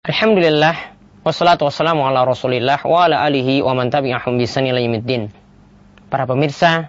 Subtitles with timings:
[0.00, 0.96] Alhamdulillah
[1.28, 4.64] wassalatu wassalamu ala Rasulillah wa ala alihi wa man tabi'ahum bisan
[6.08, 6.88] Para pemirsa,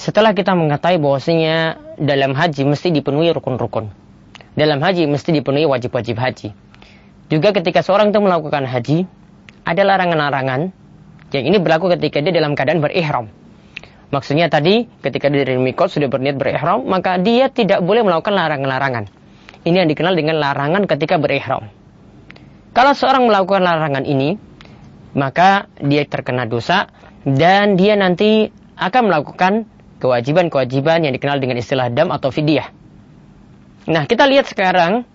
[0.00, 3.92] setelah kita mengetahui bahwasanya dalam haji mesti dipenuhi rukun-rukun.
[4.56, 6.56] Dalam haji mesti dipenuhi wajib-wajib haji.
[7.28, 9.04] Juga ketika seorang itu melakukan haji,
[9.68, 10.72] ada larangan-larangan
[11.36, 13.28] yang ini berlaku ketika dia dalam keadaan berihram.
[14.08, 19.04] Maksudnya tadi ketika dia dari mikot sudah berniat berihram, maka dia tidak boleh melakukan larangan-larangan.
[19.68, 21.75] Ini yang dikenal dengan larangan ketika berihram.
[22.76, 24.36] Kalau seorang melakukan larangan ini,
[25.16, 26.92] maka dia terkena dosa
[27.24, 29.64] dan dia nanti akan melakukan
[29.96, 32.68] kewajiban-kewajiban yang dikenal dengan istilah dam atau fidyah.
[33.88, 35.08] Nah, kita lihat sekarang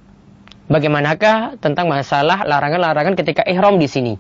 [0.73, 4.13] bagaimanakah tentang masalah larangan-larangan ketika ihram di sini.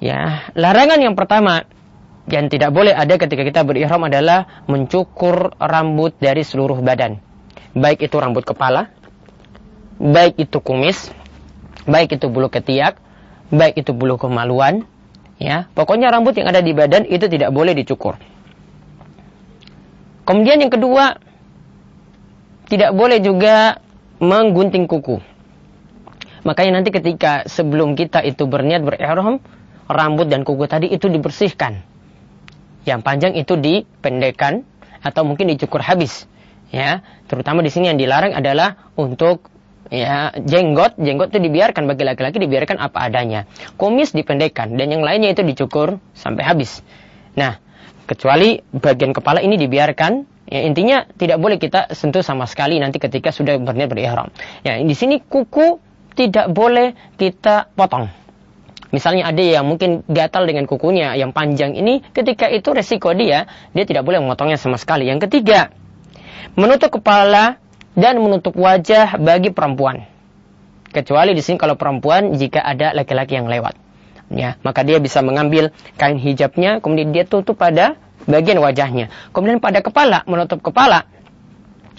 [0.00, 1.68] Ya, larangan yang pertama
[2.32, 7.20] yang tidak boleh ada ketika kita berihram adalah mencukur rambut dari seluruh badan.
[7.76, 8.88] Baik itu rambut kepala,
[10.00, 11.12] baik itu kumis,
[11.88, 13.00] baik itu bulu ketiak,
[13.48, 14.84] baik itu bulu kemaluan,
[15.40, 15.66] ya.
[15.72, 18.20] Pokoknya rambut yang ada di badan itu tidak boleh dicukur.
[20.28, 21.16] Kemudian yang kedua,
[22.68, 23.80] tidak boleh juga
[24.20, 25.24] menggunting kuku.
[26.44, 29.40] Makanya nanti ketika sebelum kita itu berniat berihram,
[29.88, 31.80] rambut dan kuku tadi itu dibersihkan.
[32.84, 34.68] Yang panjang itu dipendekkan
[35.00, 36.28] atau mungkin dicukur habis.
[36.68, 37.00] Ya,
[37.32, 39.48] terutama di sini yang dilarang adalah untuk
[39.88, 43.44] ya jenggot jenggot itu dibiarkan bagi laki-laki dibiarkan apa adanya.
[43.76, 46.80] Kumis dipendekkan dan yang lainnya itu dicukur sampai habis.
[47.36, 47.60] Nah
[48.08, 50.12] kecuali bagian kepala ini dibiarkan
[50.48, 54.32] ya intinya tidak boleh kita sentuh sama sekali nanti ketika sudah berniat berihram.
[54.64, 55.80] Ya di sini kuku
[56.16, 58.10] tidak boleh kita potong.
[58.88, 63.44] Misalnya ada yang mungkin gatal dengan kukunya yang panjang ini, ketika itu resiko dia,
[63.76, 65.04] dia tidak boleh memotongnya sama sekali.
[65.04, 65.68] Yang ketiga,
[66.56, 67.60] menutup kepala
[67.94, 70.04] dan menutup wajah bagi perempuan.
[70.88, 73.76] Kecuali di sini kalau perempuan jika ada laki-laki yang lewat.
[74.28, 77.96] Ya, maka dia bisa mengambil kain hijabnya kemudian dia tutup pada
[78.28, 79.08] bagian wajahnya.
[79.32, 81.08] Kemudian pada kepala, menutup kepala.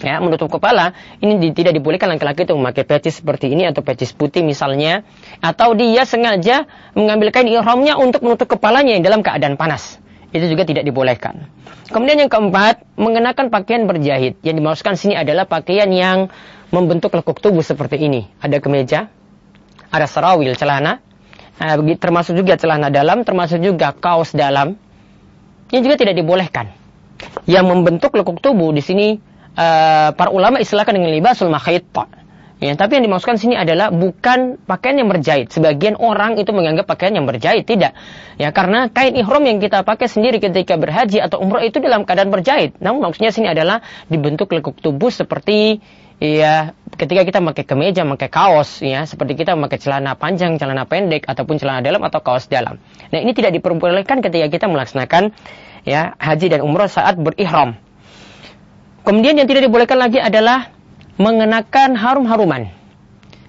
[0.00, 4.16] Ya, menutup kepala ini di, tidak dibolehkan laki-laki itu memakai pecis seperti ini atau pecis
[4.16, 5.04] putih misalnya
[5.44, 6.64] atau dia sengaja
[6.96, 9.99] mengambil kain ihramnya untuk menutup kepalanya yang dalam keadaan panas.
[10.30, 11.46] Itu juga tidak dibolehkan.
[11.90, 14.38] Kemudian yang keempat, mengenakan pakaian berjahit.
[14.46, 16.30] Yang dimaksudkan sini adalah pakaian yang
[16.70, 18.30] membentuk lekuk tubuh seperti ini.
[18.38, 19.10] Ada kemeja,
[19.90, 21.02] ada sarawil, celana,
[21.58, 24.78] eh, termasuk juga celana dalam, termasuk juga kaos dalam.
[25.74, 26.70] Yang juga tidak dibolehkan.
[27.50, 29.18] Yang membentuk lekuk tubuh di sini
[29.54, 31.86] uh, para ulama istilahkan dengan libasul makhayit
[32.60, 35.48] Ya, tapi yang dimaksudkan sini adalah bukan pakaian yang berjahit.
[35.48, 37.96] Sebagian orang itu menganggap pakaian yang berjahit, tidak.
[38.36, 42.28] Ya, karena kain ihram yang kita pakai sendiri ketika berhaji atau umrah itu dalam keadaan
[42.28, 42.76] berjahit.
[42.76, 43.80] Namun maksudnya sini adalah
[44.12, 45.80] dibentuk lekuk tubuh seperti
[46.20, 51.24] ya ketika kita pakai kemeja, pakai kaos ya, seperti kita memakai celana panjang, celana pendek
[51.24, 52.76] ataupun celana dalam atau kaos dalam.
[53.08, 55.32] Nah, ini tidak diperbolehkan ketika kita melaksanakan
[55.88, 57.80] ya haji dan umrah saat berihram.
[59.00, 60.76] Kemudian yang tidak dibolehkan lagi adalah
[61.18, 62.70] mengenakan harum-haruman.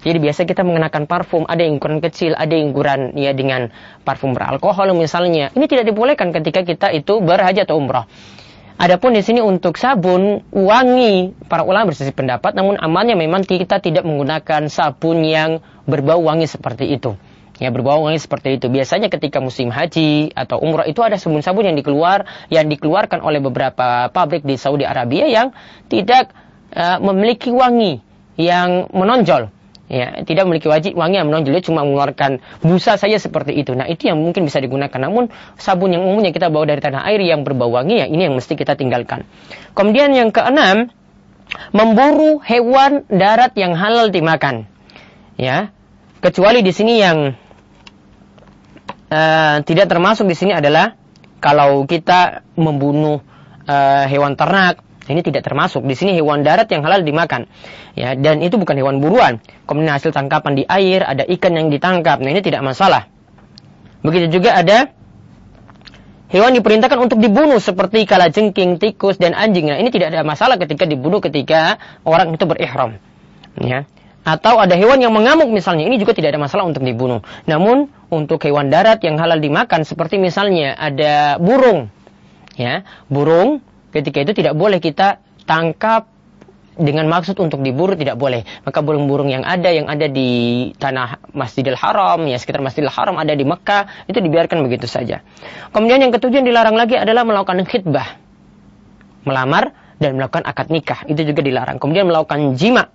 [0.02, 3.70] Jadi biasa kita mengenakan parfum, ada yang ukuran kecil, ada yang ukuran ya dengan
[4.02, 5.54] parfum beralkohol misalnya.
[5.54, 8.10] Ini tidak dibolehkan ketika kita itu berhaji atau umrah.
[8.82, 14.02] Adapun di sini untuk sabun wangi, para ulama bersisi pendapat, namun amalnya memang kita tidak
[14.02, 17.14] menggunakan sabun yang berbau wangi seperti itu.
[17.62, 18.66] Ya berbau wangi seperti itu.
[18.66, 24.10] Biasanya ketika musim haji atau umrah itu ada sabun-sabun yang dikeluar yang dikeluarkan oleh beberapa
[24.10, 25.54] pabrik di Saudi Arabia yang
[25.86, 26.34] tidak
[26.72, 28.00] uh, memiliki wangi
[28.40, 29.52] yang menonjol.
[29.92, 33.76] Ya, tidak memiliki wajib wangi yang menonjol, cuma mengeluarkan busa saja seperti itu.
[33.76, 34.96] Nah, itu yang mungkin bisa digunakan.
[34.96, 35.28] Namun,
[35.60, 38.56] sabun yang umumnya kita bawa dari tanah air yang berbau wangi, ya ini yang mesti
[38.56, 39.28] kita tinggalkan.
[39.76, 40.88] Kemudian yang keenam,
[41.76, 44.64] memburu hewan darat yang halal dimakan.
[45.36, 45.76] Ya,
[46.24, 47.36] kecuali di sini yang
[49.12, 50.96] uh, tidak termasuk di sini adalah
[51.42, 53.20] kalau kita membunuh
[53.68, 54.80] uh, hewan ternak
[55.10, 55.82] ini tidak termasuk.
[55.82, 57.50] Di sini hewan darat yang halal dimakan.
[57.98, 59.42] Ya, dan itu bukan hewan buruan.
[59.66, 62.22] Kemudian hasil tangkapan di air, ada ikan yang ditangkap.
[62.22, 63.10] Nah, ini tidak masalah.
[64.06, 64.90] Begitu juga ada
[66.30, 69.74] hewan diperintahkan untuk dibunuh seperti kalajengking, tikus dan anjing.
[69.74, 73.02] Nah, ini tidak ada masalah ketika dibunuh ketika orang itu berihram.
[73.58, 73.90] Ya.
[74.22, 77.26] Atau ada hewan yang mengamuk misalnya, ini juga tidak ada masalah untuk dibunuh.
[77.50, 81.90] Namun untuk hewan darat yang halal dimakan seperti misalnya ada burung.
[82.54, 86.08] Ya, burung ketika itu tidak boleh kita tangkap
[86.72, 88.48] dengan maksud untuk diburu tidak boleh.
[88.64, 93.36] Maka burung-burung yang ada yang ada di tanah Masjidil Haram, ya sekitar Masjidil Haram ada
[93.36, 95.20] di Mekah, itu dibiarkan begitu saja.
[95.70, 98.16] Kemudian yang ketujuh yang dilarang lagi adalah melakukan khidbah.
[99.28, 101.76] Melamar dan melakukan akad nikah, itu juga dilarang.
[101.76, 102.88] Kemudian melakukan jima,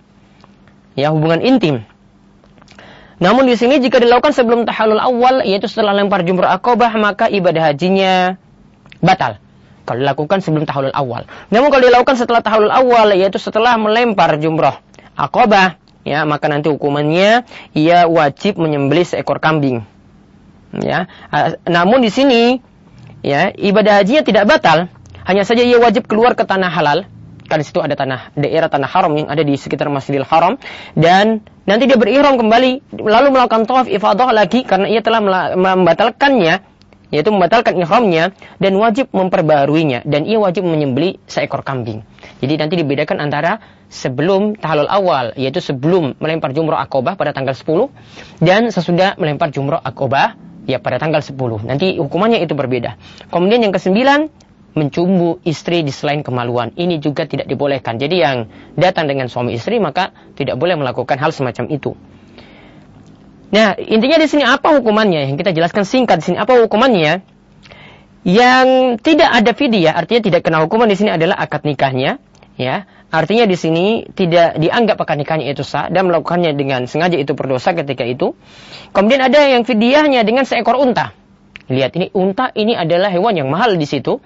[0.98, 1.86] ya hubungan intim.
[3.18, 7.74] Namun di sini jika dilakukan sebelum tahallul awal yaitu setelah lempar jumrah akobah maka ibadah
[7.74, 8.38] hajinya
[9.02, 9.42] batal.
[9.88, 11.24] Kalau dilakukan sebelum tahallul awal.
[11.48, 14.84] Namun kalau dilakukan setelah tahallul awal yaitu setelah melempar jumrah
[15.16, 19.88] akobah ya maka nanti hukumannya ia wajib menyembelih seekor kambing.
[20.76, 21.08] Ya.
[21.64, 22.60] Namun di sini
[23.24, 24.92] ya ibadah hajinya tidak batal,
[25.24, 27.08] hanya saja ia wajib keluar ke tanah halal
[27.56, 30.60] di situ ada tanah daerah tanah haram yang ada di sekitar Masjidil Haram
[31.00, 35.24] dan nanti dia berihram kembali lalu melakukan tawaf ifadah lagi karena ia telah
[35.56, 36.60] membatalkannya
[37.10, 42.04] yaitu membatalkan ihramnya dan wajib memperbaruinya dan ia wajib menyembeli seekor kambing.
[42.44, 48.44] Jadi nanti dibedakan antara sebelum tahlul awal yaitu sebelum melempar jumrah akobah pada tanggal 10
[48.44, 50.36] dan sesudah melempar jumrah akobah
[50.68, 51.64] ya pada tanggal 10.
[51.64, 53.00] Nanti hukumannya itu berbeda.
[53.32, 54.28] Kemudian yang kesembilan
[54.78, 56.70] mencumbu istri di selain kemaluan.
[56.78, 57.98] Ini juga tidak dibolehkan.
[57.98, 58.46] Jadi yang
[58.78, 61.98] datang dengan suami istri maka tidak boleh melakukan hal semacam itu.
[63.48, 65.32] Nah, intinya di sini apa hukumannya?
[65.32, 67.24] Yang kita jelaskan singkat di sini apa hukumannya?
[68.28, 68.68] Yang
[69.08, 72.20] tidak ada fidyah, artinya tidak kena hukuman di sini adalah akad nikahnya,
[72.60, 72.84] ya.
[73.08, 77.72] Artinya di sini tidak dianggap akad nikahnya itu sah dan melakukannya dengan sengaja itu berdosa
[77.72, 78.36] ketika itu.
[78.92, 81.16] Kemudian ada yang fidyahnya dengan seekor unta.
[81.72, 84.20] Lihat ini unta ini adalah hewan yang mahal di situ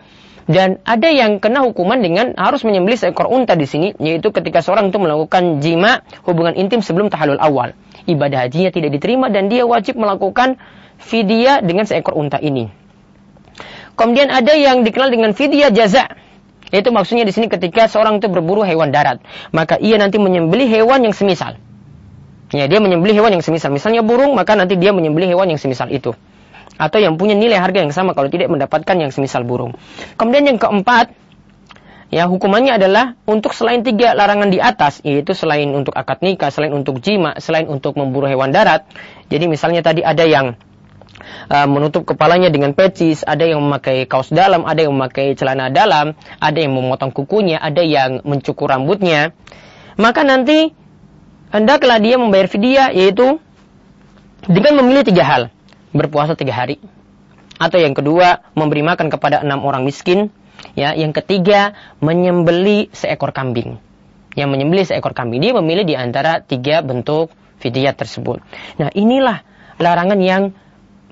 [0.50, 4.90] dan ada yang kena hukuman dengan harus menyembelih seekor unta di sini, yaitu ketika seorang
[4.90, 7.78] itu melakukan jima hubungan intim sebelum tahalul awal.
[8.10, 10.58] Ibadah hajinya tidak diterima dan dia wajib melakukan
[10.98, 12.74] fidyah dengan seekor unta ini.
[13.94, 16.10] Kemudian ada yang dikenal dengan fidyah jaza.
[16.72, 19.20] Yaitu maksudnya di sini ketika seorang itu berburu hewan darat,
[19.52, 21.60] maka ia nanti menyembelih hewan yang semisal.
[22.56, 23.76] Ya, dia menyembelih hewan yang semisal.
[23.76, 26.16] Misalnya burung, maka nanti dia menyembelih hewan yang semisal itu
[26.78, 29.76] atau yang punya nilai harga yang sama kalau tidak mendapatkan yang semisal burung.
[30.16, 31.12] Kemudian yang keempat,
[32.12, 36.72] ya hukumannya adalah untuk selain tiga larangan di atas, yaitu selain untuk akad nikah, selain
[36.72, 38.88] untuk jima, selain untuk memburu hewan darat.
[39.32, 40.56] Jadi misalnya tadi ada yang
[41.52, 46.18] uh, menutup kepalanya dengan pecis, ada yang memakai kaos dalam, ada yang memakai celana dalam,
[46.40, 49.36] ada yang memotong kukunya, ada yang mencukur rambutnya.
[50.00, 50.72] Maka nanti
[51.52, 53.38] hendaklah dia membayar fidyah yaitu
[54.50, 55.44] dengan memilih tiga hal
[55.92, 56.80] berpuasa tiga hari.
[57.62, 60.34] Atau yang kedua, memberi makan kepada enam orang miskin.
[60.74, 63.78] Ya, yang ketiga, menyembeli seekor kambing.
[64.34, 65.44] Yang menyembeli seekor kambing.
[65.46, 67.30] Dia memilih di antara tiga bentuk
[67.62, 68.42] fidyah tersebut.
[68.82, 69.46] Nah, inilah
[69.78, 70.44] larangan yang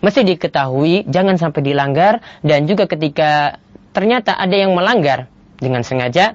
[0.02, 2.24] mesti diketahui, jangan sampai dilanggar.
[2.42, 3.62] Dan juga ketika
[3.94, 5.30] ternyata ada yang melanggar
[5.62, 6.34] dengan sengaja,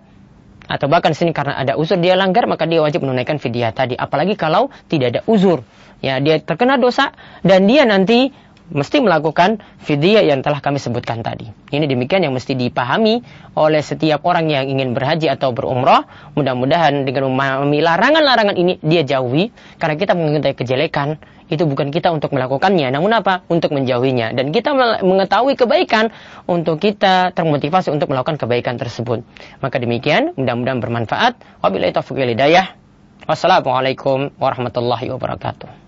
[0.64, 3.94] atau bahkan sini karena ada uzur dia langgar maka dia wajib menunaikan fidyah tadi.
[3.96, 5.64] Apalagi kalau tidak ada uzur.
[6.04, 8.28] Ya dia terkena dosa dan dia nanti
[8.72, 11.50] mesti melakukan fidyah yang telah kami sebutkan tadi.
[11.68, 13.20] Ini demikian yang mesti dipahami
[13.58, 16.08] oleh setiap orang yang ingin berhaji atau berumrah.
[16.32, 21.20] Mudah-mudahan dengan memahami larangan-larangan ini dia jauhi karena kita mengetahui kejelekan
[21.52, 23.44] itu bukan kita untuk melakukannya, namun apa?
[23.52, 24.32] Untuk menjauhinya.
[24.32, 24.72] Dan kita
[25.04, 26.08] mengetahui kebaikan
[26.48, 29.20] untuk kita termotivasi untuk melakukan kebaikan tersebut.
[29.60, 31.36] Maka demikian, mudah-mudahan bermanfaat.
[31.60, 32.16] Wabillahi taufiq.
[33.24, 35.83] Wassalamualaikum warahmatullahi wabarakatuh.